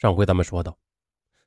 [0.00, 0.78] 上回咱们说到，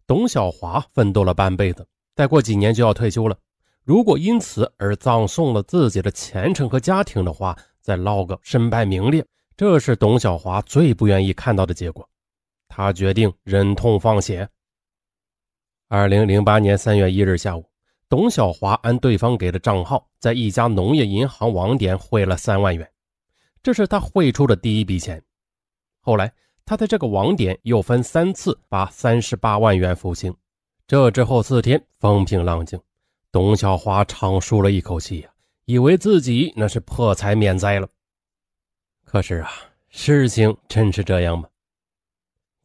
[0.05, 3.35] 董小华奋斗了半辈子，再过几年就要退休了。
[3.83, 9.25] 如果因此而葬送了自己的前程和家庭的话，再落个身败名裂，
[9.57, 12.07] 这是董小华最不愿意看到的结果。
[12.68, 14.48] 他决定忍痛放血。
[15.88, 17.68] 二零零八年三月一日下午，
[18.08, 22.88] 董小华按对方给的账号，在一家农业银行网点汇了三万元，
[23.64, 25.24] 这是他汇出的第一笔钱。
[26.02, 26.32] 后来。
[26.66, 30.33] 他在这个网点又分三次把三十八万元付清，
[30.88, 32.79] 这之后四天风平浪静，
[33.31, 35.29] 董小华长舒了一口气呀，
[35.65, 37.88] 以为自己那是破财免灾了。
[39.03, 39.52] 可是啊，
[39.89, 41.49] 事情真是这样吗？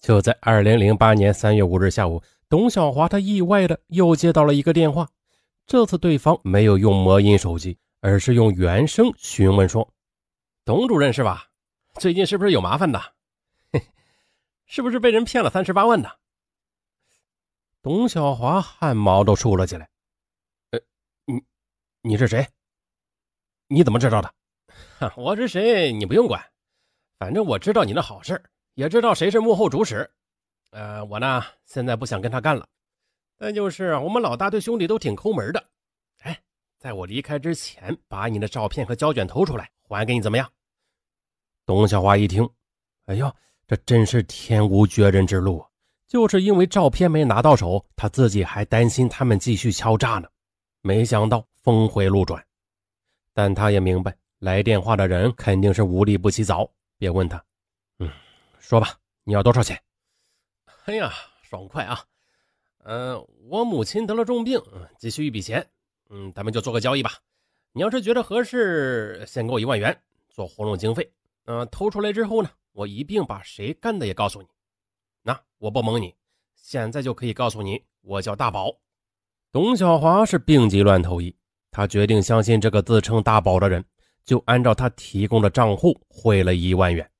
[0.00, 5.08] 就在二零零八年三月五日下午，董小华他意外的又接到了一个电话，
[5.66, 9.92] 这次对方没有用魔音手机，而是用原声询问说
[10.64, 11.46] ：“董主任是吧？
[11.98, 13.02] 最近是不是有麻烦的？”
[14.68, 16.10] 是不是被人骗了三十八万呢？
[17.80, 19.88] 董小华汗毛都竖了起来。
[20.72, 20.80] 呃，
[21.24, 21.42] 你
[22.02, 22.46] 你是谁？
[23.66, 24.34] 你怎么知道的？
[25.16, 25.90] 我是谁？
[25.90, 26.52] 你不用管，
[27.18, 28.40] 反正我知道你的好事，
[28.74, 30.08] 也知道谁是幕后主使。
[30.70, 32.68] 呃，我呢现在不想跟他干了，
[33.38, 35.70] 但就是我们老大对兄弟都挺抠门的。
[36.18, 36.38] 哎，
[36.76, 40.52] 在我离开之前，把你的照片和胶卷偷出来还给你，怎么样？
[41.64, 42.46] 董小华一听，
[43.06, 43.34] 哎呦！
[43.68, 45.68] 这真是天无绝人之路啊！
[46.06, 50.26] 就是因为照片没拿到手，他自己还担心他们继续敲诈呢。
[50.80, 52.42] 没想到峰回路转，
[53.34, 56.66] 但他也明白来电话的人肯定是无利不起早。
[56.96, 57.44] 别问他，
[57.98, 58.10] 嗯，
[58.58, 59.78] 说吧，你要多少钱？
[60.86, 62.02] 哎呀，爽快啊！
[62.84, 64.58] 嗯，我母亲得了重病，
[64.98, 65.68] 急需一笔钱。
[66.08, 67.12] 嗯，咱们就做个交易吧。
[67.72, 69.94] 你要是觉得合适，先给我一万元
[70.30, 71.12] 做活动经费。
[71.44, 72.48] 嗯，偷出来之后呢？
[72.78, 74.46] 我一并把谁干的也告诉你，
[75.24, 76.14] 那我不蒙你，
[76.54, 78.72] 现在就可以告诉你，我叫大宝。
[79.50, 81.34] 董小华是病急乱投医，
[81.72, 83.84] 他决定相信这个自称大宝的人，
[84.24, 87.10] 就按照他提供的账户汇了一万元。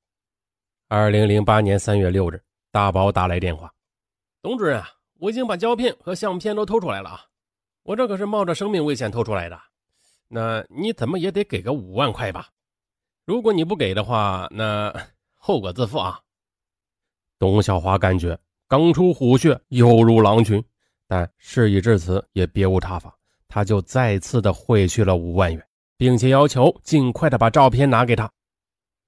[0.87, 2.41] 二零零八年三月六日，
[2.71, 3.69] 大宝打来电话
[4.41, 7.25] ：“董主任啊，我已经把胶片和相片都偷出来了啊，
[7.83, 9.59] 我这可是冒着生命危险偷出来的，
[10.29, 12.47] 那你怎么也得给个五万块吧？
[13.25, 14.93] 如果你不给的话，那……”
[15.41, 16.19] 后果自负啊！
[17.39, 20.61] 董小华感觉刚出虎穴，犹如狼群，
[21.07, 23.17] 但事已至此，也别无他法，
[23.47, 28.29] 他就再次的汇去了五万元，并且要求尽快的把照片拿给他。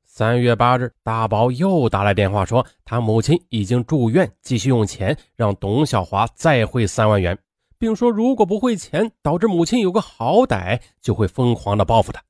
[0.06, 7.38] 三月八日，大宝又打来电话说，他母亲已经住院，继续用钱让董小华再汇三万元，
[7.78, 12.24] 并说如果不汇钱，导致母亲有个好歹，就会疯狂的报复他。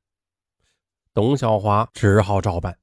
[1.14, 2.76] 董小华只好照办，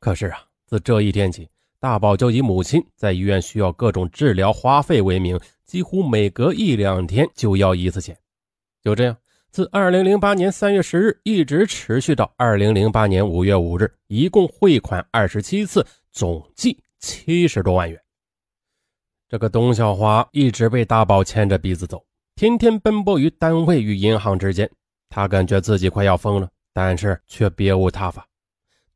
[0.00, 0.46] 可是啊。
[0.72, 1.46] 自这一天起，
[1.78, 8.16] 大宝就以母亲在医院需要各种治疗花费为名，几乎每隔一两天就要一次钱。
[8.82, 9.14] 就这样，
[9.50, 18.00] 自二零零八年三月十日一直持续到二零零八年五月五日，一共汇款二十七次，总计七十多万元。
[19.28, 22.02] 这个董小华一直被大宝牵着鼻子走，
[22.34, 24.70] 天天奔波于单位与银行之间。
[25.10, 28.26] 他感觉自己快要疯了，但是却别无他法。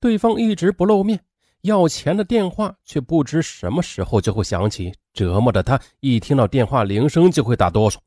[0.01, 1.21] 对方一直不露面。
[1.67, 7.99] 要钱的电话却不知什么时候就会响起，折磨的他一听到电话铃声就会打哆嗦。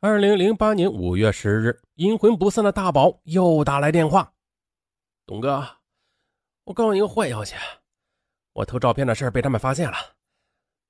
[0.00, 4.34] 二零零八年五月十日，阴魂不散的大宝又打来电话
[5.24, 5.66] ：“董哥，
[6.64, 7.54] 我告诉你个坏消息，
[8.52, 9.96] 我偷照片的事被他们发现了，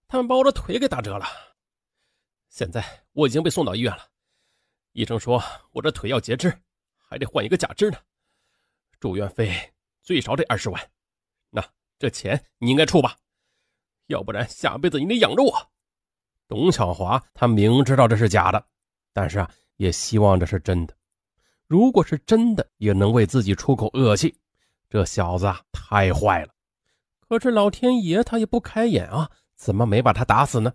[0.08, 1.26] 他们把我的腿给打折了。
[2.48, 4.02] 现在我已经被送到医院了，
[4.92, 5.40] 医生说
[5.70, 6.52] 我这腿要截肢，
[7.08, 7.98] 还得换一个假肢呢，
[8.98, 9.54] 住院费
[10.02, 10.82] 最少得二十万。”
[12.02, 13.16] 这钱你应该出吧，
[14.08, 15.70] 要不然下辈子你得养着我。
[16.48, 18.66] 董小华他明知道这是假的，
[19.12, 20.96] 但是啊，也希望这是真的。
[21.68, 24.36] 如果是真的，也能为自己出口恶气。
[24.90, 26.52] 这小子啊，太坏了。
[27.20, 30.74] 可是老天爷他也不开眼啊，怎么没把他打死呢？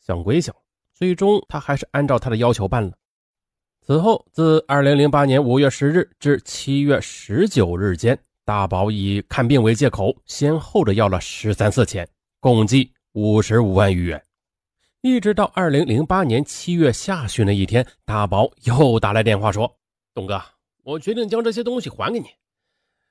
[0.00, 0.52] 想归想，
[0.92, 2.98] 最终他还是按照他的要求办了。
[3.80, 8.20] 此后，自二零零八年五月十日至七月十九日间。
[8.50, 12.08] 大宝以看病为借口，先后的要了十三次钱，
[12.40, 14.20] 共计五十五万余元。
[15.02, 19.72] 一直到二零零八年七月下旬的一天，大宝又打来电话说
[20.12, 20.42] ：“东哥，
[20.82, 22.26] 我决定将这些东西还给你。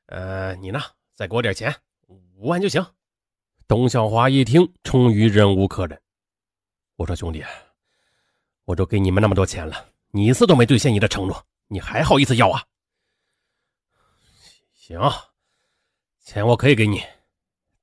[0.07, 0.81] 呃，你呢，
[1.15, 1.73] 再给我点钱，
[2.07, 2.85] 五万就行。”
[3.65, 5.97] 董小华一听，终于忍无可忍，
[6.97, 7.41] 我说：“兄弟，
[8.65, 12.61] 我都给你们那么多钱了，你一次都没兑现你的承诺，你还好意思要啊？”
[14.75, 14.99] 行。
[16.29, 17.01] 钱我可以给你，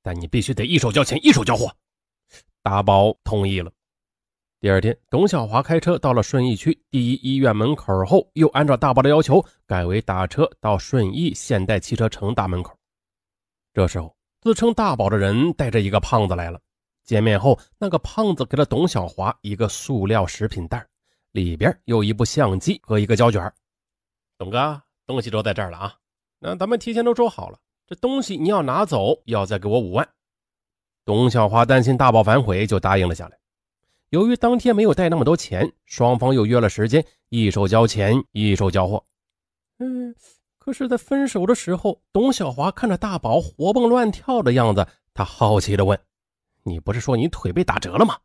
[0.01, 1.69] 但你必须得一手交钱一手交货。
[2.63, 3.69] 大宝同意了。
[4.61, 12.73] 第二天，董小华开车到了顺义区第一医院门口后，又按照大宝的要求，改为打车到顺义现代汽车城大门口。
[13.73, 16.57] 这时候，自称大宝的人带着一个胖子来了。
[17.03, 20.87] 见面后，那个胖子给了董小华一个塑料食品袋，
[21.33, 23.53] 里边有一部相机和一个胶卷。
[24.37, 25.95] 董哥，东西都在这儿了啊！
[26.39, 30.07] 那咱们提前都说好了，这东西你要拿走，要再给我五万。
[31.05, 33.39] 董小华担心大宝反悔，就答应了下来。
[34.09, 39.05] 由于当天没有带那么多钱，双方又约了时间，一手交钱，一手交货。
[39.79, 40.13] 嗯，
[40.57, 45.97] 可是，在分手的时候，董小华看着大宝活蹦乱跳的样子，他好奇的问
[46.63, 48.19] ：“你不是说你腿被打折了吗？”，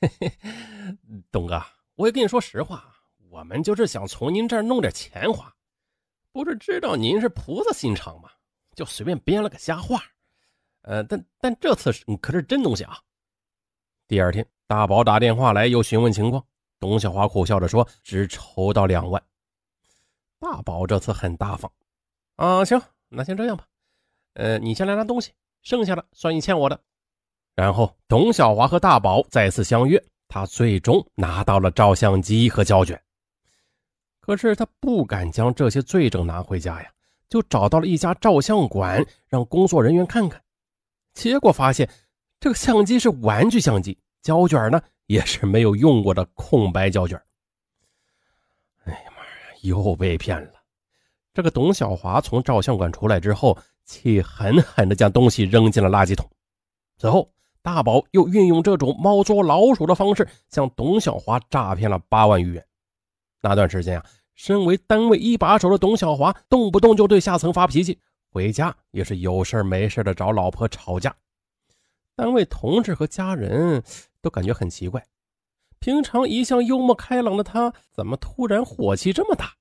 [1.32, 1.62] 董哥，
[1.94, 2.84] 我也跟你说实话，
[3.30, 5.54] 我们就是想从您这儿弄点钱花，
[6.32, 8.30] 不是知道您是菩萨心肠吗？
[8.74, 10.02] 就随便编了个瞎话。
[10.82, 12.98] 呃，但但这次可是真东西啊。
[14.08, 16.44] 第二天，大宝打电话来，又询问情况。
[16.80, 19.22] 董小华苦笑着说：“只筹到两万。”
[20.40, 21.70] 大宝这次很大方，
[22.34, 23.64] 啊，行，那先这样吧。
[24.34, 25.32] 呃，你先来拿东西，
[25.62, 26.80] 剩下的算你欠我的。
[27.54, 33.00] 然后，董小华和大宝再次相约，他最终拿到了照相机和胶卷。
[34.22, 36.90] 可是他不敢将这些罪证拿回家呀，
[37.28, 40.42] 就找到了一家照相馆，让工作人员看看。
[41.12, 41.86] 结果发现。
[42.40, 47.16] 这个相机是玩具相机，胶卷呢也是没有用过的空白胶卷。
[48.82, 50.54] 哎呀妈呀，又被骗了！
[51.32, 56.28] 这个董小华从照相馆出来之后，气狠狠地将东西扔进了垃圾桶。
[56.98, 57.32] 随后，
[57.62, 62.66] 大宝又运用这种猫捉老鼠的方式，向董小华诈骗了八万余元。
[63.42, 67.98] 那段时间啊，身为单位一把手的董小华，动不动就对下层发脾气，
[68.30, 71.14] 回家也是有事没事的找老婆吵架。
[72.14, 73.82] 单位同事和家人
[74.20, 75.04] 都感觉很奇怪，
[75.80, 79.52] 平常一向幽默开朗的他，怎么突然火气这么大？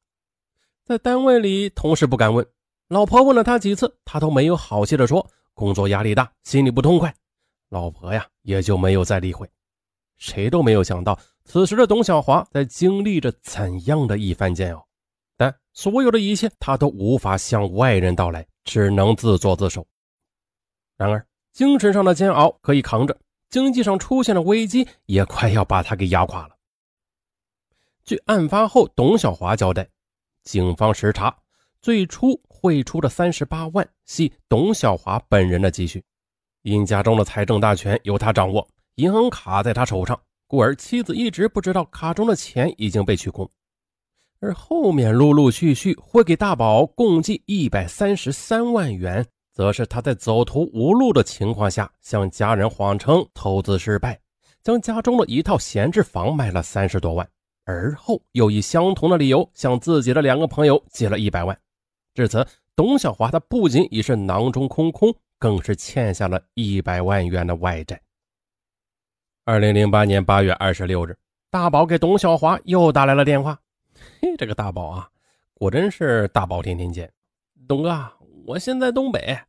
[0.86, 2.46] 在单位里，同事不敢问，
[2.88, 7.14] 老婆问了他几次，他都没有好气的说工作压力大，心里不痛快。
[7.70, 9.50] 老婆呀，也就没有再理会。
[10.18, 14.88] 谁都没有想到，此时的董小华在经历着怎样的一番煎熬，
[15.38, 19.86] 但所有的一切他都无法向外人道来，只能自作自受。
[20.98, 21.26] 然而。
[21.54, 26.56] 精神上的煎熬可以扛着，经济上出现的危机，也快要把他给压垮了。
[28.06, 29.86] 据案发后董小华交代，
[30.46, 31.38] 警方实查，
[31.82, 36.02] 最初汇出的三十八万系董小华本人的积蓄，
[36.62, 38.66] 因家中的财政大权由他掌握，
[38.96, 40.18] 银行卡在他手上，
[40.52, 43.50] 故而妻子一直不知道卡中的钱已经被取空。
[44.42, 49.26] 而后面陆陆续续会给大宝共计一百三十三万元。
[49.54, 54.20] 则是他在走投无路的情况下，向家人谎称投资失败，
[54.62, 57.26] 将家中的一套闲置房卖了三十多万，
[57.64, 61.58] 而后又以相同的理由向自己的两个朋友借了一百万。
[62.14, 62.46] 至此，
[62.76, 68.02] 董小华他不仅已是囊中空空，更是欠下了一百万元的外债。
[69.44, 71.18] 二零零八年八月二十六日，
[71.50, 73.60] 大宝给董小华又打来了电话。
[74.22, 75.10] 嘿，这个大宝啊，
[75.56, 77.12] 果真是大宝天天见，
[77.68, 78.12] 董哥。
[78.46, 79.40] 我现在东北，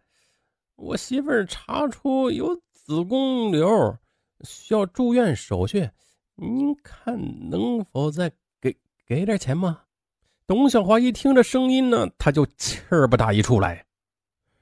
[0.76, 3.94] 我媳妇儿查出有子宫瘤，
[4.40, 5.90] 需要住院手续，
[6.36, 8.74] 您看能否再给
[9.06, 9.80] 给点钱吗？
[10.46, 13.84] 董小华一听这声音呢，他就气儿不打一处来，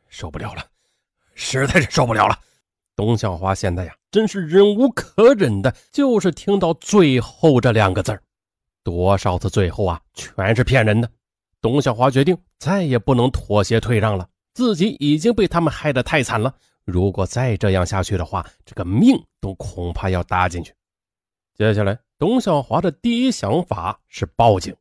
[0.08, 0.66] 受不了了，
[1.34, 2.36] 实在是受不了了。
[2.96, 8.20] 董小华现在呀，真是忍无可忍的，就是听到最后这两个字
[8.82, 11.08] 多少次最后啊，全是骗人的。
[11.60, 16.52] 董小华决定再也不能妥协退让了，自己已经被他们害得太惨了。
[16.84, 20.74] 如果再这样下去的话，这个命都恐怕要搭进去。
[21.54, 24.74] 接下来，董小华的第一想法是报警，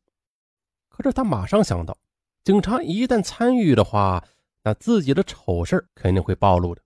[0.88, 1.96] 可是他马上想到，
[2.42, 4.24] 警察一旦参与的话，
[4.64, 6.82] 那自己的丑事肯定会暴露的，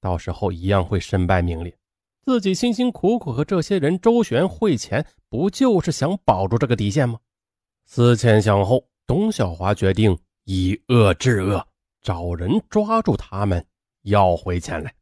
[0.00, 1.74] 到时候一样会身败名裂。
[2.26, 7.20] 自己辛辛苦苦和这些人周旋汇钱，不就是想保住这个底线吗？
[7.86, 8.84] 思前想后。
[9.06, 11.64] 董小华决定以恶制恶，
[12.02, 13.64] 找人抓住他们，
[14.02, 14.92] 要回钱来。